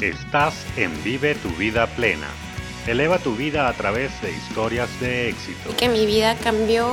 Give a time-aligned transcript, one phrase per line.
[0.00, 2.26] Estás en Vive tu vida plena.
[2.86, 5.76] Eleva tu vida a través de historias de éxito.
[5.76, 6.90] Que mi vida cambió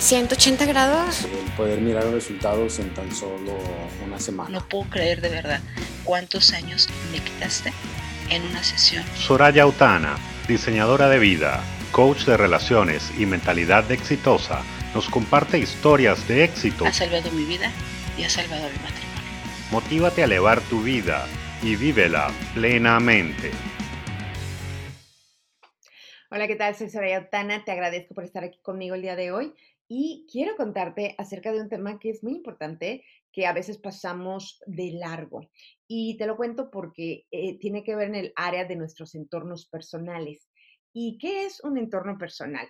[0.00, 1.26] 180 grados.
[1.26, 3.56] El poder mirar los resultados en tan solo
[4.04, 4.50] una semana.
[4.50, 5.60] No puedo creer de verdad
[6.02, 7.72] cuántos años me quitaste
[8.30, 9.04] en una sesión.
[9.16, 10.16] Soraya Autana,
[10.48, 11.62] diseñadora de vida,
[11.92, 14.62] coach de relaciones y mentalidad exitosa,
[14.92, 16.84] nos comparte historias de éxito.
[16.84, 17.70] Ha salvado mi vida
[18.18, 19.04] y ha salvado mi matrimonio.
[19.70, 21.26] Motívate a elevar tu vida
[21.64, 23.50] y vívela plenamente.
[26.30, 26.74] Hola, ¿qué tal?
[26.74, 29.54] Soy Soraya te agradezco por estar aquí conmigo el día de hoy
[29.88, 34.60] y quiero contarte acerca de un tema que es muy importante, que a veces pasamos
[34.66, 35.48] de largo.
[35.88, 39.66] Y te lo cuento porque eh, tiene que ver en el área de nuestros entornos
[39.66, 40.50] personales.
[40.92, 42.68] ¿Y qué es un entorno personal?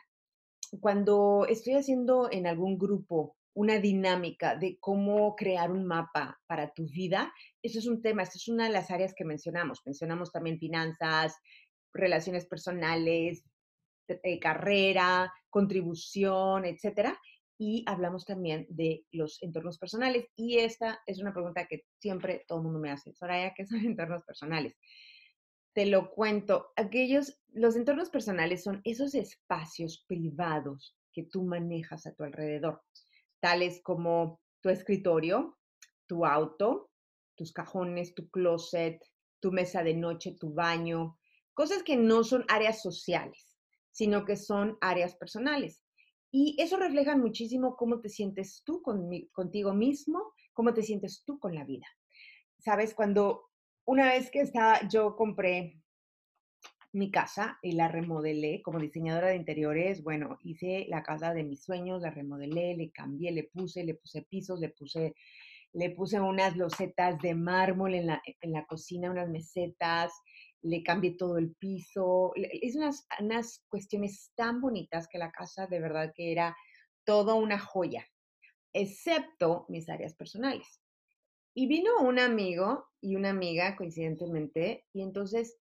[0.80, 6.86] Cuando estoy haciendo en algún grupo una dinámica de cómo crear un mapa para tu
[6.86, 7.32] vida,
[7.62, 9.80] eso es un tema, eso es una de las áreas que mencionamos.
[9.84, 11.36] Mencionamos también finanzas,
[11.92, 13.44] relaciones personales,
[14.08, 17.18] eh, carrera, contribución, etcétera.
[17.56, 20.26] Y hablamos también de los entornos personales.
[20.34, 23.14] Y esta es una pregunta que siempre todo el mundo me hace.
[23.14, 24.76] Soraya, ¿qué son entornos personales?
[25.72, 26.72] Te lo cuento.
[26.76, 32.82] Aquellos, los entornos personales son esos espacios privados que tú manejas a tu alrededor
[33.44, 35.58] tales como tu escritorio,
[36.06, 36.90] tu auto,
[37.36, 38.98] tus cajones, tu closet,
[39.38, 41.18] tu mesa de noche, tu baño,
[41.52, 43.54] cosas que no son áreas sociales,
[43.90, 45.84] sino que son áreas personales.
[46.30, 51.54] Y eso refleja muchísimo cómo te sientes tú contigo mismo, cómo te sientes tú con
[51.54, 51.86] la vida.
[52.60, 53.50] Sabes, cuando
[53.84, 55.82] una vez que estaba, yo compré
[56.94, 60.02] mi casa y la remodelé como diseñadora de interiores.
[60.02, 64.22] Bueno, hice la casa de mis sueños, la remodelé, le cambié, le puse, le puse
[64.22, 65.14] pisos, le puse,
[65.72, 70.12] le puse unas losetas de mármol en la, en la cocina, unas mesetas,
[70.62, 72.32] le cambié todo el piso.
[72.36, 76.56] Es unas, unas cuestiones tan bonitas que la casa de verdad que era
[77.04, 78.06] toda una joya,
[78.72, 80.80] excepto mis áreas personales.
[81.54, 85.58] Y vino un amigo y una amiga, coincidentemente, y entonces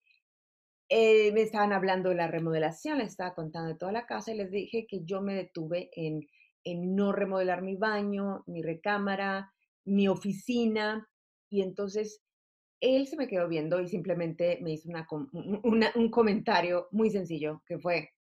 [0.96, 4.38] eh, me estaban hablando de la remodelación, les estaba contando de toda la casa y
[4.38, 6.22] les dije que yo me detuve en,
[6.64, 9.52] en no remodelar mi baño, mi recámara,
[9.86, 11.10] mi oficina.
[11.50, 12.22] Y entonces
[12.80, 14.88] él se me quedó viendo y simplemente me hizo
[15.64, 18.12] una, un comentario muy sencillo que fue,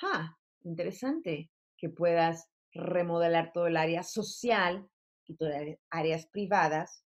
[0.00, 4.88] ah, interesante que puedas remodelar todo el área social
[5.26, 7.04] y todas las áreas privadas,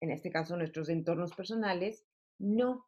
[0.00, 2.04] en este caso nuestros entornos personales,
[2.40, 2.84] no,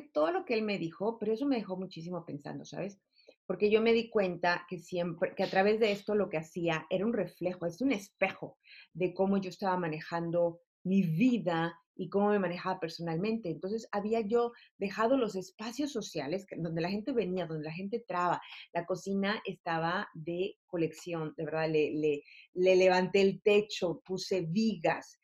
[0.00, 3.00] todo lo que él me dijo, pero eso me dejó muchísimo pensando, ¿sabes?
[3.46, 6.86] Porque yo me di cuenta que siempre, que a través de esto lo que hacía
[6.90, 8.58] era un reflejo, es un espejo
[8.92, 13.50] de cómo yo estaba manejando mi vida y cómo me manejaba personalmente.
[13.50, 18.40] Entonces había yo dejado los espacios sociales donde la gente venía, donde la gente traba.
[18.72, 22.22] La cocina estaba de colección, de verdad, le
[22.54, 25.20] levanté el techo, puse vigas.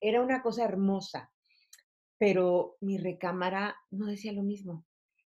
[0.00, 1.30] Era una cosa hermosa
[2.24, 4.86] pero mi recámara no decía lo mismo.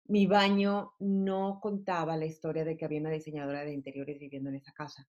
[0.08, 4.56] Mi baño no contaba la historia de que había una diseñadora de interiores viviendo en
[4.56, 5.08] esa casa.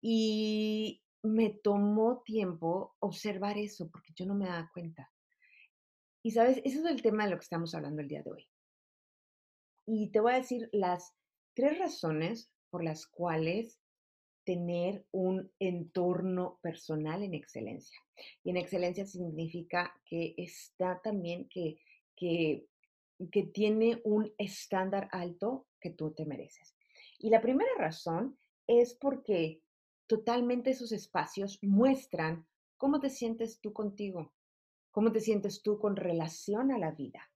[0.00, 5.10] Y me tomó tiempo observar eso porque yo no me daba cuenta.
[6.22, 8.48] Y sabes, eso es el tema de lo que estamos hablando el día de hoy.
[9.86, 11.16] Y te voy a decir las
[11.54, 13.80] tres razones por las cuales
[14.46, 17.98] tener un entorno personal en excelencia.
[18.44, 21.76] Y en excelencia significa que está también que,
[22.14, 22.64] que,
[23.30, 26.76] que tiene un estándar alto que tú te mereces.
[27.18, 29.60] Y la primera razón es porque
[30.06, 32.46] totalmente esos espacios muestran
[32.76, 34.32] cómo te sientes tú contigo,
[34.92, 37.30] cómo te sientes tú con relación a la vida.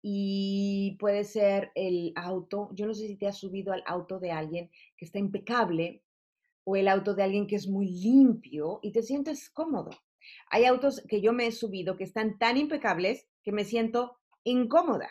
[0.00, 4.32] Y puede ser el auto, yo no sé si te has subido al auto de
[4.32, 6.02] alguien que está impecable,
[6.64, 9.90] o el auto de alguien que es muy limpio y te sientes cómodo.
[10.50, 15.10] Hay autos que yo me he subido que están tan impecables que me siento incómoda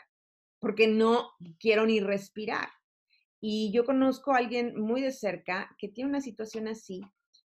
[0.59, 2.69] porque no quiero ni respirar.
[3.41, 7.01] Y yo conozco a alguien muy de cerca que tiene una situación así,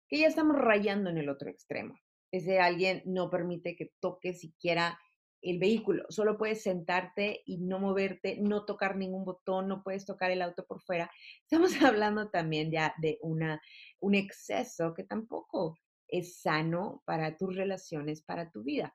[0.09, 1.99] que ya estamos rayando en el otro extremo.
[2.31, 5.01] Ese alguien no permite que toque siquiera
[5.43, 6.05] el vehículo.
[6.09, 10.67] Solo puedes sentarte y no moverte, no tocar ningún botón, no puedes tocar el auto
[10.67, 11.11] por fuera.
[11.43, 13.61] Estamos hablando también ya de una,
[14.01, 15.77] un exceso que tampoco
[16.09, 18.95] es sano para tus relaciones, para tu vida.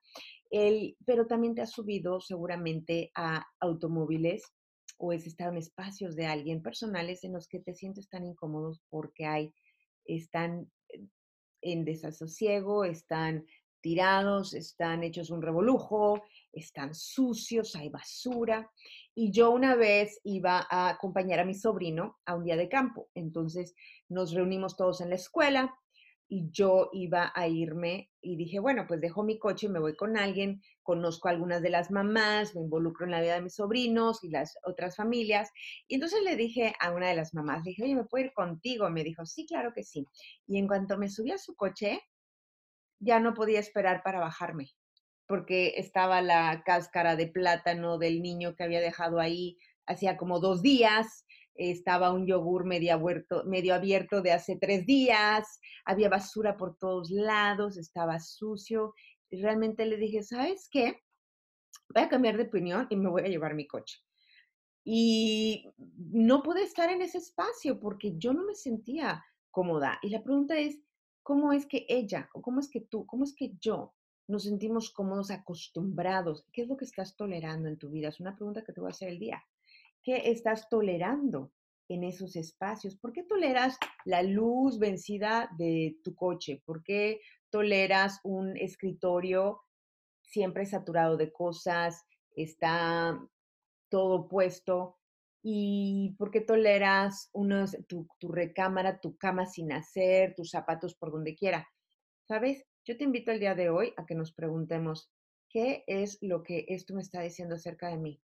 [0.49, 4.43] El, pero también te has subido seguramente a automóviles
[4.97, 8.81] o has estado en espacios de alguien personales en los que te sientes tan incómodos
[8.89, 9.53] porque hay,
[10.05, 10.71] están
[11.61, 13.45] en desasosiego, están
[13.81, 16.23] tirados, están hechos un revolujo,
[16.53, 18.71] están sucios, hay basura.
[19.15, 23.09] Y yo una vez iba a acompañar a mi sobrino a un día de campo.
[23.13, 23.75] Entonces
[24.09, 25.73] nos reunimos todos en la escuela
[26.33, 29.97] y yo iba a irme y dije, bueno, pues dejo mi coche y me voy
[29.97, 33.55] con alguien, conozco a algunas de las mamás, me involucro en la vida de mis
[33.55, 35.49] sobrinos y las otras familias.
[35.89, 38.31] Y entonces le dije a una de las mamás, le dije, oye, ¿me puedo ir
[38.31, 38.89] contigo?
[38.89, 40.05] Me dijo, sí, claro que sí.
[40.47, 41.99] Y en cuanto me subí a su coche,
[43.01, 44.71] ya no podía esperar para bajarme,
[45.27, 49.57] porque estaba la cáscara de plátano del niño que había dejado ahí
[49.87, 51.25] hacía como dos días,
[51.55, 58.19] estaba un yogur medio abierto, de hace tres días, había basura por todos lados, estaba
[58.19, 58.93] sucio.
[59.29, 61.01] Y realmente le dije, ¿sabes qué?
[61.93, 63.99] Voy a cambiar de opinión y me voy a llevar mi coche.
[64.83, 69.99] Y no pude estar en ese espacio porque yo no me sentía cómoda.
[70.01, 70.79] Y la pregunta es,
[71.23, 73.93] ¿cómo es que ella o cómo es que tú, cómo es que yo
[74.27, 76.45] nos sentimos cómodos, acostumbrados?
[76.51, 78.09] ¿Qué es lo que estás tolerando en tu vida?
[78.09, 79.43] Es una pregunta que te voy a hacer el día.
[80.03, 81.51] ¿Qué estás tolerando
[81.89, 82.95] en esos espacios?
[82.95, 86.61] ¿Por qué toleras la luz vencida de tu coche?
[86.65, 87.19] ¿Por qué
[87.49, 89.61] toleras un escritorio
[90.21, 92.05] siempre saturado de cosas?
[92.35, 93.19] Está
[93.89, 95.00] todo puesto.
[95.43, 101.11] ¿Y por qué toleras unos, tu, tu recámara, tu cama sin hacer, tus zapatos por
[101.11, 101.67] donde quiera?
[102.27, 102.65] ¿Sabes?
[102.85, 105.11] Yo te invito el día de hoy a que nos preguntemos,
[105.49, 108.21] ¿qué es lo que esto me está diciendo acerca de mí?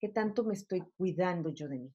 [0.00, 1.94] ¿Qué tanto me estoy cuidando yo de mí?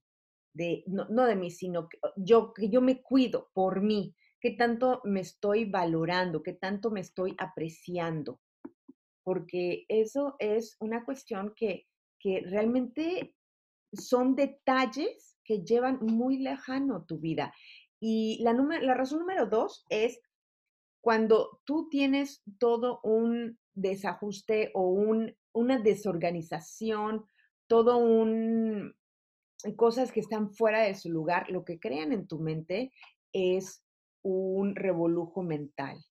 [0.54, 4.16] De, no, no de mí, sino que yo, que yo me cuido por mí.
[4.40, 6.44] ¿Qué tanto me estoy valorando?
[6.44, 8.40] ¿Qué tanto me estoy apreciando?
[9.24, 11.88] Porque eso es una cuestión que,
[12.20, 13.36] que realmente
[13.94, 17.54] son detalles que llevan muy lejano tu vida.
[18.00, 18.54] Y la,
[18.94, 20.20] razón número dos es
[21.02, 27.26] cuando tú tienes todo un desajuste o un, una desorganización
[27.68, 28.94] todo un
[29.78, 32.92] cosas que están fuera de su lugar, lo que crean en tu mente
[33.34, 33.84] es
[34.22, 36.04] un revolujo mental,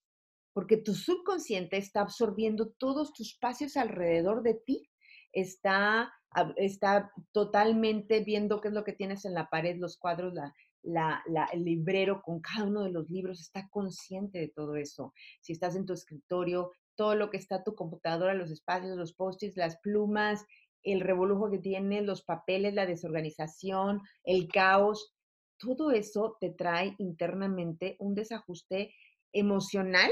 [0.53, 4.89] porque tu subconsciente está absorbiendo todos tus espacios alrededor de ti,
[5.35, 6.11] está,
[6.55, 10.33] está totalmente viendo qué es lo que tienes en la pared, los cuadros,
[10.81, 15.13] la, el librero con cada uno de los libros, está consciente de todo eso.
[15.41, 19.57] Si estás en tu escritorio, todo lo que está tu computadora, los espacios, los post-its,
[19.57, 20.45] las plumas,
[20.83, 25.13] el revolujo que tiene, los papeles, la desorganización, el caos,
[25.57, 28.93] todo eso te trae internamente un desajuste
[29.33, 30.11] emocional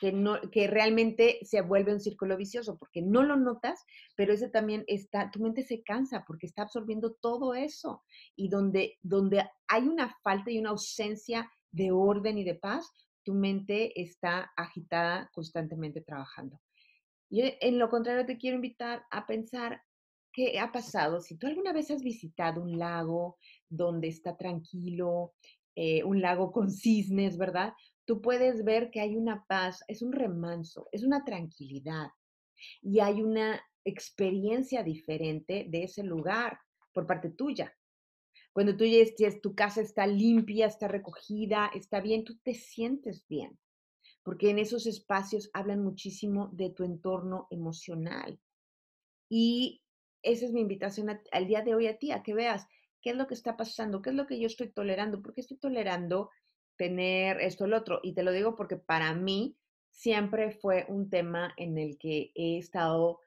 [0.00, 3.84] que, no, que realmente se vuelve un círculo vicioso, porque no lo notas,
[4.16, 8.02] pero ese también está, tu mente se cansa porque está absorbiendo todo eso.
[8.36, 12.90] Y donde, donde hay una falta y una ausencia de orden y de paz,
[13.24, 16.60] tu mente está agitada, constantemente trabajando.
[17.30, 19.82] Yo, en lo contrario, te quiero invitar a pensar
[20.32, 21.20] ¿Qué ha pasado?
[21.20, 23.38] Si tú alguna vez has visitado un lago
[23.68, 25.34] donde está tranquilo,
[25.74, 27.72] eh, un lago con cisnes, ¿verdad?
[28.08, 32.08] Tú puedes ver que hay una paz, es un remanso, es una tranquilidad
[32.80, 36.58] y hay una experiencia diferente de ese lugar
[36.94, 37.76] por parte tuya.
[38.54, 39.04] Cuando tú ya
[39.42, 43.58] tu casa está limpia, está recogida, está bien, tú te sientes bien,
[44.22, 48.40] porque en esos espacios hablan muchísimo de tu entorno emocional.
[49.28, 49.82] Y
[50.22, 52.66] esa es mi invitación al día de hoy a ti, a que veas
[53.02, 55.42] qué es lo que está pasando, qué es lo que yo estoy tolerando, por qué
[55.42, 56.30] estoy tolerando
[56.78, 58.00] tener esto lo otro.
[58.02, 59.58] Y te lo digo porque para mí
[59.90, 63.20] siempre fue un tema en el que he estado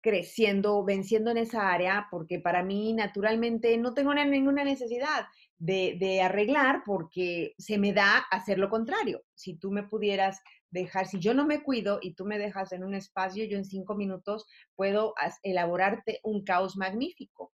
[0.00, 5.26] creciendo, venciendo en esa área, porque para mí naturalmente no tengo ninguna necesidad
[5.58, 9.24] de, de, arreglar porque se me da hacer lo contrario.
[9.34, 12.84] Si tú me pudieras dejar, si yo no me cuido y tú me dejas en
[12.84, 17.52] un espacio, yo en cinco minutos puedo elaborarte un caos magnífico.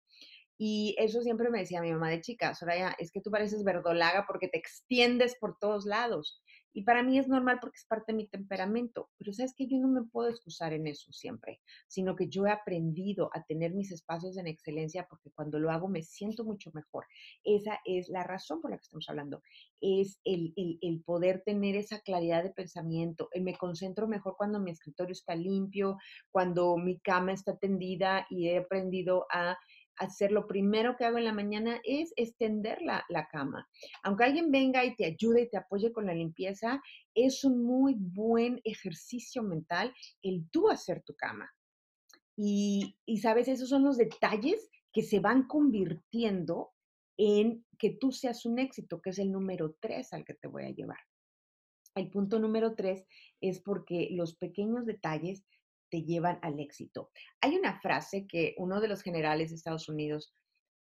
[0.61, 4.25] Y eso siempre me decía mi mamá de chica, Soraya, es que tú pareces verdolaga
[4.27, 6.43] porque te extiendes por todos lados.
[6.73, 9.77] Y para mí es normal porque es parte de mi temperamento, pero sabes que yo
[9.77, 13.91] no me puedo excusar en eso siempre, sino que yo he aprendido a tener mis
[13.91, 17.05] espacios en excelencia porque cuando lo hago me siento mucho mejor.
[17.43, 19.41] Esa es la razón por la que estamos hablando,
[19.81, 23.29] es el, el, poder tener esa claridad de pensamiento.
[23.39, 25.97] Me concentro mejor cuando mi escritorio está limpio,
[26.31, 29.57] cuando mi cama está tendida y he aprendido a
[29.99, 33.67] hacer lo primero que hago en la mañana es extender la, cama.
[34.03, 36.81] Aunque alguien venga y te ayude y te apoye con la limpieza,
[37.13, 41.51] es un muy buen ejercicio mental el tú hacer tu cama.
[42.35, 46.71] Y, y sabes, esos son los detalles que se van convirtiendo
[47.17, 50.63] en que tú seas un éxito, que es el número tres al que te voy
[50.63, 50.99] a llevar.
[51.95, 53.05] El punto número tres
[53.41, 55.43] es porque los pequeños detalles
[55.89, 57.11] te llevan al éxito.
[57.41, 60.33] Hay una frase que uno de los generales de Estados Unidos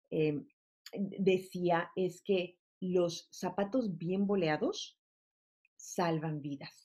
[0.09, 0.47] em,
[0.93, 4.99] decía, es que los zapatos bien boleados
[5.75, 6.83] salvan vidas.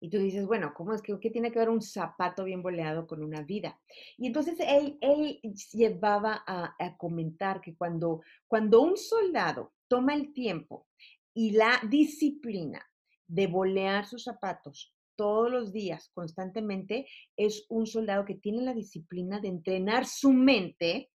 [0.00, 3.06] Y tú dices, bueno, ¿cómo es que qué tiene que ver un zapato bien boleado
[3.06, 3.80] con una vida?
[4.18, 5.40] Y entonces él, él
[5.72, 10.86] llevaba a, comentar que cuando, cuando un soldado toma el tiempo
[11.32, 12.84] y la disciplina
[13.26, 17.06] de bolear sus zapatos todos los días, constantemente,
[17.36, 21.10] es un soldado que tiene la disciplina de entrenar su mente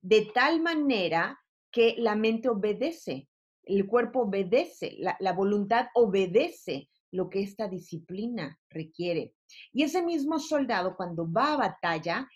[0.00, 1.38] de tal manera
[1.70, 3.28] que la mente obedece,
[3.64, 9.34] el cuerpo obedece, la, voluntad obedece lo que esta disciplina requiere.
[9.72, 12.28] Y ese mismo soldado cuando va a batalla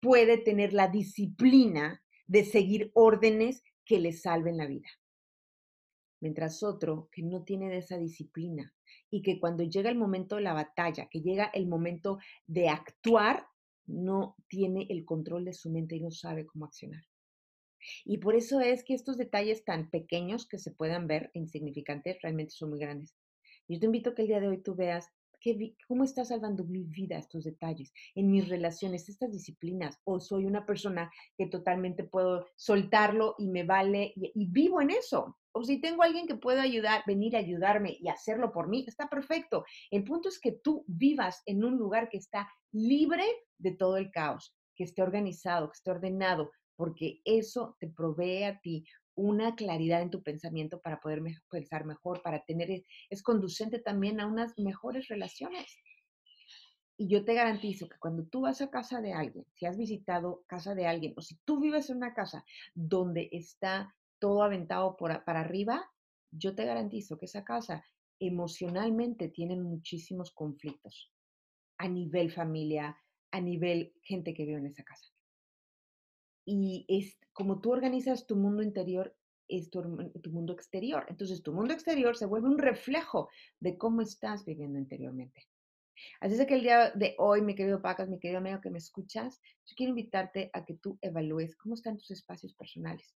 [0.00, 4.88] puede tener la disciplina de seguir órdenes que le salven la vida.
[6.20, 8.74] Mientras otro que no tiene de esa disciplina
[9.10, 13.46] y que cuando llega el momento de la batalla, que llega el momento de actuar,
[13.86, 17.02] no tiene el control de su mente y no sabe cómo accionar.
[18.04, 22.52] Y por eso es que estos detalles tan pequeños que se puedan ver insignificantes realmente
[22.52, 23.14] son muy grandes.
[23.68, 25.08] Yo te invito a que el día de hoy tú veas
[25.86, 29.98] ¿Cómo está salvando mi vida estos detalles en mis relaciones, estas disciplinas?
[30.04, 34.90] ¿O soy una persona que totalmente puedo soltarlo y me vale y, y vivo en
[34.90, 35.36] eso?
[35.52, 39.08] O si tengo alguien que pueda ayudar, venir a ayudarme y hacerlo por mí, está
[39.08, 39.64] perfecto.
[39.90, 43.24] El punto es que tú vivas en un lugar que está libre
[43.58, 48.60] de todo el caos, que esté organizado, que esté ordenado, porque eso te provee a
[48.60, 48.84] ti
[49.18, 51.20] una claridad en tu pensamiento para poder
[51.50, 55.76] pensar mejor, para tener, e, es conducente también a unas mejores relaciones.
[56.96, 60.44] Y yo te garantizo que cuando tú vas a casa de alguien, si has visitado
[60.46, 62.44] casa de alguien o si tú vives en una casa
[62.74, 65.90] donde está todo aventado por, para arriba,
[66.30, 67.84] yo te garantizo que esa casa
[68.20, 71.12] emocionalmente tiene muchísimos conflictos
[71.78, 72.96] a nivel familia,
[73.32, 75.08] a nivel gente que vive en esa casa
[76.48, 79.14] y es como tú organizas tu mundo interior,
[79.48, 79.82] es tu,
[80.30, 81.04] mundo exterior.
[81.08, 83.28] Entonces tu mundo exterior se vuelve un reflejo
[83.60, 85.46] de cómo estás viviendo interiormente.
[86.20, 88.78] Así es que el día de hoy, mi querido Pacas, mi querido amigo que me
[88.78, 93.14] escuchas, yo quiero invitarte a que tú evalúes cómo están tus espacios personales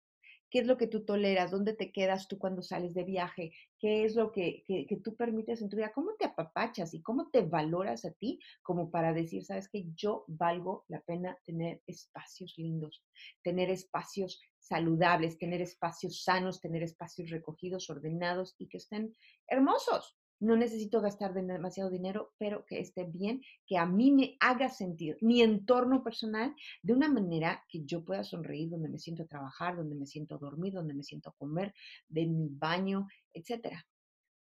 [0.50, 4.04] qué es lo que tú toleras, dónde te quedas tú cuando sales de viaje, qué
[4.04, 7.42] es lo que, que, tú permites en tu vida, cómo te apapachas y cómo te
[7.42, 13.02] valoras a ti como para decir, sabes que yo valgo la pena tener espacios lindos,
[13.42, 19.16] tener espacios saludables, tener espacios sanos, tener espacios recogidos, ordenados y que estén
[19.48, 24.70] hermosos no necesito gastar demasiado dinero, pero que esté bien, que a mí me haga
[24.70, 29.76] sentir mi entorno personal de una manera que yo pueda sonreír, donde me siento trabajar,
[29.76, 31.74] donde me siento dormir, donde me siento comer,
[32.08, 33.86] de mi baño, etcétera.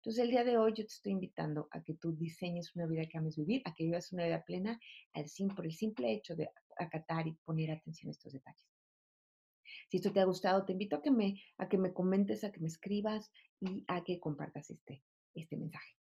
[0.00, 3.04] Entonces, el día de hoy yo te estoy invitando a que tú diseñes una vida
[3.04, 4.80] que ames vivir, a que vivas una vida plena
[5.12, 8.64] al por el simple hecho de acatar y poner atención a estos detalles.
[9.90, 12.50] Si esto te ha gustado, te invito a que me, a que me comentes, a
[12.50, 13.30] que me escribas
[13.60, 15.02] y a que compartas este,
[15.34, 15.96] este mensaje.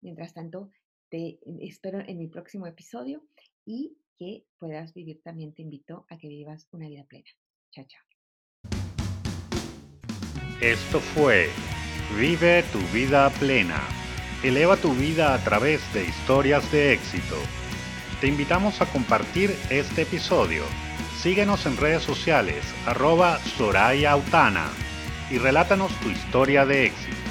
[0.00, 0.70] Mientras tanto,
[1.10, 3.26] te espero en mi próximo episodio
[3.64, 7.28] y que puedas vivir también te invito a que vivas una vida plena.
[7.70, 8.02] Chao, chao.
[10.62, 11.50] Esto fue
[12.14, 13.82] Vive tu vida plena.
[14.42, 17.36] Eleva tu vida a través de historias de éxito.
[18.20, 20.62] Te invitamos a compartir este episodio.
[21.20, 24.70] Síguenos en redes sociales, arroba Soraya Autana,
[25.30, 27.25] y relátanos tu historia de éxito.